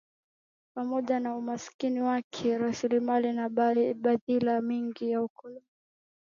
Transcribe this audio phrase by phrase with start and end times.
[0.75, 5.69] Pamoja na umasikini wake wa rasilimali na madhila mengine ya ukoloni mkongwe